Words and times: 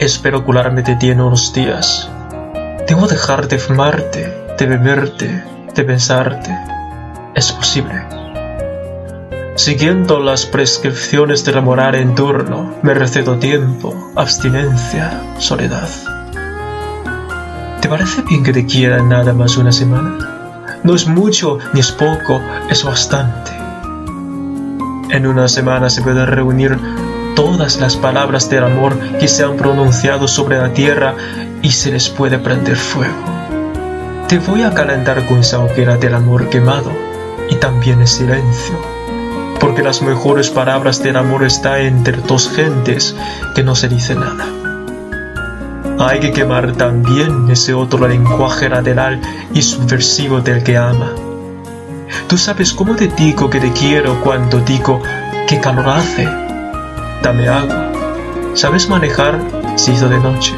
espero 0.00 0.44
curarme 0.44 0.82
de 0.82 0.96
ti 0.96 1.10
en 1.10 1.20
unos 1.20 1.52
días. 1.52 2.10
Debo 2.88 3.06
dejar 3.06 3.48
de 3.48 3.58
fumarte, 3.58 4.32
de 4.58 4.66
beberte, 4.66 5.44
de 5.74 5.84
pensarte. 5.84 6.50
Es 7.34 7.52
posible. 7.52 8.02
Siguiendo 9.56 10.18
las 10.18 10.46
prescripciones 10.46 11.44
de 11.44 11.52
la 11.52 11.60
moral 11.60 11.94
en 11.96 12.14
turno, 12.14 12.74
me 12.82 12.94
recedo 12.94 13.38
tiempo, 13.38 13.94
abstinencia, 14.16 15.20
soledad. 15.38 15.88
¿Te 17.82 17.88
parece 17.88 18.22
bien 18.22 18.42
que 18.42 18.54
te 18.54 18.64
quiera 18.64 19.02
nada 19.02 19.34
más 19.34 19.58
una 19.58 19.70
semana? 19.70 20.78
No 20.82 20.94
es 20.94 21.06
mucho 21.06 21.58
ni 21.74 21.80
es 21.80 21.92
poco, 21.92 22.40
es 22.70 22.82
bastante. 22.84 23.50
En 25.10 25.26
una 25.26 25.46
semana 25.46 25.90
se 25.90 26.00
pueden 26.00 26.26
reunir 26.26 26.78
todas 27.34 27.78
las 27.80 27.96
palabras 27.96 28.48
del 28.50 28.64
amor 28.64 28.98
que 29.18 29.28
se 29.28 29.44
han 29.44 29.56
pronunciado 29.56 30.28
sobre 30.28 30.58
la 30.58 30.72
tierra 30.72 31.14
y 31.62 31.70
se 31.70 31.92
les 31.92 32.08
puede 32.08 32.38
prender 32.38 32.76
fuego. 32.76 33.14
Te 34.28 34.38
voy 34.38 34.62
a 34.62 34.72
calentar 34.72 35.26
con 35.26 35.38
esa 35.38 35.58
hoguera 35.58 35.96
del 35.96 36.14
amor 36.14 36.48
quemado 36.48 36.90
y 37.48 37.56
también 37.56 38.00
el 38.00 38.08
silencio, 38.08 38.74
porque 39.58 39.82
las 39.82 40.02
mejores 40.02 40.50
palabras 40.50 41.02
del 41.02 41.16
amor 41.16 41.44
están 41.44 41.80
entre 41.80 42.18
dos 42.18 42.50
gentes 42.50 43.14
que 43.54 43.62
no 43.62 43.74
se 43.74 43.88
dice 43.88 44.14
nada. 44.14 44.46
Hay 45.98 46.20
que 46.20 46.32
quemar 46.32 46.72
también 46.72 47.50
ese 47.50 47.74
otro 47.74 48.08
lenguaje 48.08 48.68
lateral 48.68 49.20
y 49.52 49.60
subversivo 49.62 50.40
del 50.40 50.62
que 50.62 50.76
ama 50.78 51.12
Tú 52.28 52.38
sabes 52.38 52.72
cómo 52.72 52.94
te 52.94 53.08
digo 53.08 53.50
que 53.50 53.60
te 53.60 53.72
quiero 53.72 54.20
cuando 54.22 54.60
digo 54.60 55.02
qué 55.48 55.58
calor 55.58 55.88
hace. 55.88 56.49
Dame 57.22 57.48
agua. 57.48 57.90
¿Sabes 58.54 58.88
manejar? 58.88 59.38
Si 59.76 59.92
hizo 59.92 60.08
de 60.08 60.18
noche. 60.18 60.54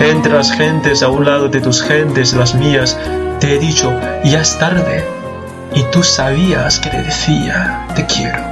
Entre 0.00 0.32
las 0.32 0.52
gentes 0.52 1.02
a 1.02 1.08
un 1.08 1.24
lado 1.24 1.48
de 1.48 1.60
tus 1.60 1.82
gentes, 1.82 2.34
las 2.34 2.54
mías, 2.54 2.98
te 3.40 3.54
he 3.54 3.58
dicho, 3.58 3.92
ya 4.24 4.40
es 4.40 4.58
tarde. 4.58 5.04
Y 5.74 5.82
tú 5.84 6.02
sabías 6.02 6.78
que 6.78 6.90
te 6.90 7.02
decía, 7.02 7.86
te 7.94 8.06
quiero. 8.06 8.42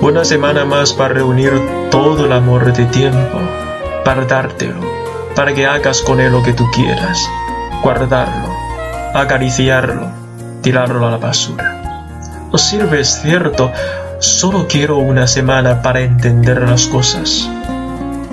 Una 0.00 0.24
semana 0.24 0.64
más 0.64 0.92
para 0.92 1.14
reunir 1.14 1.52
todo 1.90 2.26
el 2.26 2.32
amor 2.32 2.72
de 2.72 2.84
tiempo, 2.86 3.38
para 4.04 4.24
dártelo, 4.24 4.80
para 5.34 5.54
que 5.54 5.66
hagas 5.66 6.02
con 6.02 6.20
él 6.20 6.32
lo 6.32 6.42
que 6.42 6.52
tú 6.52 6.66
quieras, 6.72 7.18
guardarlo 7.82 8.58
acariciarlo, 9.14 10.08
tirarlo 10.62 11.06
a 11.06 11.10
la 11.10 11.16
basura. 11.16 12.06
No 12.50 12.58
sirve, 12.58 13.00
es 13.00 13.20
cierto, 13.22 13.72
solo 14.18 14.66
quiero 14.68 14.98
una 14.98 15.26
semana 15.26 15.82
para 15.82 16.00
entender 16.00 16.62
las 16.62 16.86
cosas. 16.86 17.48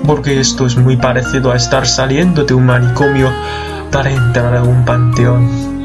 Porque 0.06 0.40
esto 0.40 0.66
es 0.66 0.76
muy 0.76 0.96
parecido 0.96 1.52
a 1.52 1.56
estar 1.56 1.86
saliendo 1.86 2.44
de 2.44 2.54
un 2.54 2.66
manicomio 2.66 3.30
para 3.90 4.10
entrar 4.10 4.56
a 4.56 4.62
un 4.62 4.84
panteón. 4.84 5.75